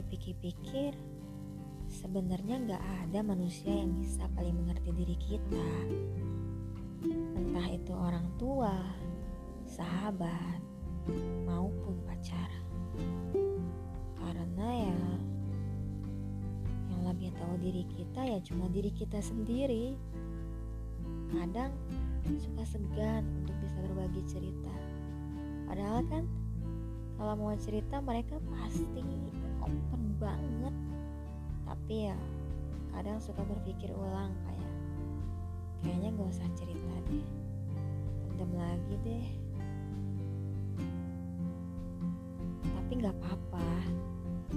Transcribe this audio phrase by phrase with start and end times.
[0.00, 0.96] pikir
[1.92, 5.68] sebenarnya nggak ada manusia yang bisa paling mengerti diri kita.
[7.36, 8.72] Entah itu orang tua,
[9.68, 10.62] sahabat,
[11.44, 12.48] maupun pacar.
[14.16, 15.00] Karena ya
[16.88, 19.92] yang lebih tahu diri kita ya cuma diri kita sendiri.
[21.32, 21.72] Kadang
[22.40, 24.74] suka segan untuk bisa berbagi cerita.
[25.68, 26.24] Padahal kan
[27.18, 29.00] kalau mau cerita mereka pasti
[29.62, 30.74] open banget.
[31.62, 32.18] Tapi ya
[32.92, 34.72] kadang suka berpikir ulang kayak
[35.82, 37.26] kayaknya gak usah cerita deh
[38.28, 39.26] pendam lagi deh.
[42.62, 43.68] Tapi gak apa-apa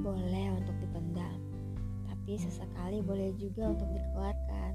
[0.00, 1.38] boleh untuk dipendam.
[2.10, 4.72] Tapi sesekali boleh juga untuk dikeluarkan.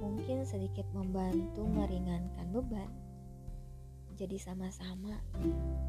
[0.00, 2.90] Mungkin sedikit membantu meringankan beban.
[4.14, 5.18] Jadi sama-sama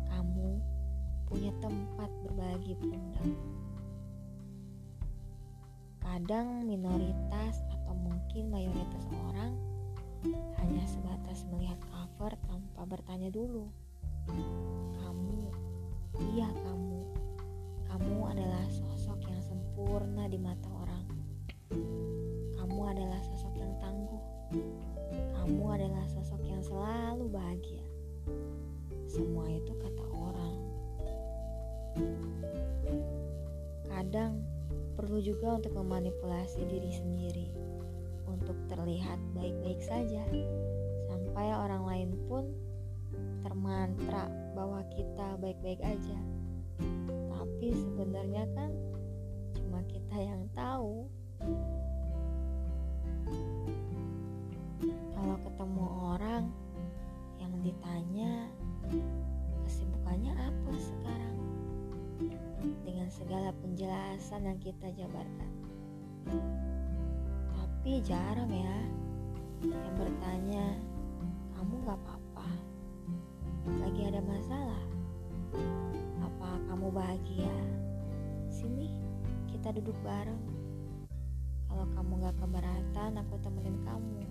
[0.09, 0.57] kamu
[1.25, 3.29] punya tempat berbagi pundak.
[6.05, 9.57] Kadang minoritas atau mungkin mayoritas orang
[10.61, 13.67] hanya sebatas melihat cover tanpa bertanya dulu.
[15.01, 15.37] Kamu,
[16.33, 17.01] iya kamu,
[17.89, 20.84] kamu adalah sosok yang sempurna di mata orang.
[35.56, 37.48] Untuk memanipulasi diri sendiri
[38.28, 40.23] untuk terlihat baik-baik saja
[41.08, 42.44] sampai orang lain pun
[43.39, 46.20] termantra bahwa kita baik-baik aja.
[47.31, 48.72] Tapi sebenarnya kan
[49.56, 51.08] cuma kita yang tahu.
[63.35, 65.51] Segala penjelasan yang kita jabarkan.
[67.51, 68.79] Tapi jarang ya
[69.59, 70.79] yang bertanya,
[71.51, 72.47] kamu gak apa-apa?
[73.75, 74.79] Lagi ada masalah?
[76.23, 77.51] Apa kamu bahagia?
[78.47, 78.87] Sini,
[79.52, 80.39] kita duduk bareng.
[81.67, 84.23] Kalau kamu gak keberatan, aku temenin kamu.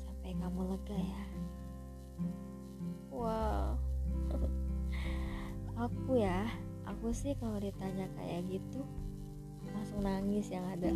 [0.00, 1.24] Sampai kamu lega ya.
[3.12, 3.76] Wow.
[5.84, 6.63] aku ya
[7.04, 8.80] aku sih kalau ditanya kayak gitu
[9.76, 10.88] langsung nangis yang ada.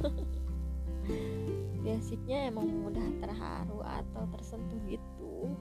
[1.84, 5.52] Basicnya emang mudah terharu atau tersentuh gitu.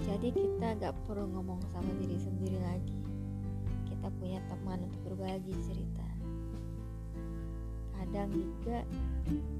[0.00, 2.96] Jadi kita gak perlu ngomong sama diri sendiri lagi.
[3.84, 6.08] Kita punya teman untuk berbagi cerita.
[8.00, 8.80] Kadang juga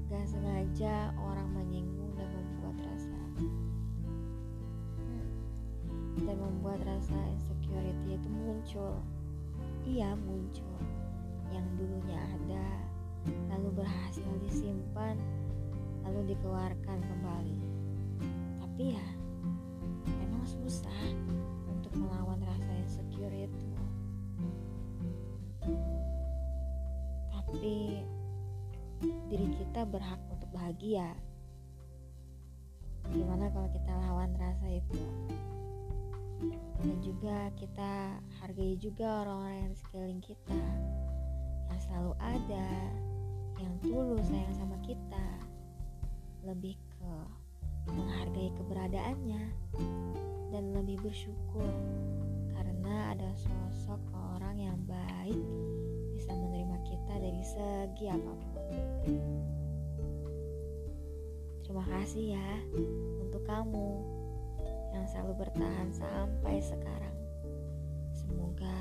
[0.09, 3.21] gak sengaja orang menyinggung dan membuat rasa
[6.23, 8.99] dan membuat rasa insecurity itu muncul.
[9.87, 10.77] Iya, muncul.
[11.49, 12.67] Yang dulunya ada,
[13.49, 15.15] lalu berhasil disimpan,
[16.03, 17.59] lalu dikeluarkan kembali.
[18.59, 19.07] Tapi ya,
[20.07, 21.01] memang susah
[21.67, 23.69] untuk melawan rasa insecure itu.
[27.31, 28.03] Tapi
[29.31, 31.15] diri kita berhak untuk bahagia.
[33.09, 35.01] Gimana kalau kita lawan rasa itu?
[36.79, 40.63] Dan juga kita hargai juga orang-orang yang di sekeliling kita.
[41.69, 42.67] Yang selalu ada
[43.59, 45.27] yang tulus sayang sama kita.
[46.47, 47.13] Lebih ke
[47.91, 49.43] menghargai keberadaannya.
[50.49, 51.69] Dan lebih bersyukur
[52.55, 54.01] karena ada sosok
[54.33, 55.37] orang yang baik
[56.15, 58.63] bisa menerima kita dari segi apa pun.
[61.61, 62.49] Terima kasih ya
[63.21, 64.18] untuk kamu
[64.93, 67.15] yang selalu bertahan sampai sekarang.
[68.13, 68.75] Semoga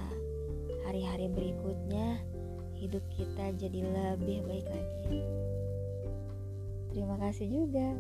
[0.89, 2.21] hari-hari berikutnya
[2.79, 5.21] hidup kita jadi lebih baik lagi.
[6.95, 7.95] Terima kasih juga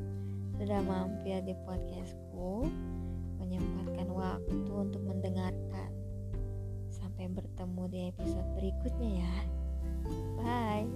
[0.58, 2.66] sudah mampir di podcastku,
[3.38, 5.90] menyempatkan waktu untuk mendengarkan.
[6.90, 9.34] Sampai bertemu di episode berikutnya ya.
[10.38, 10.90] Bye.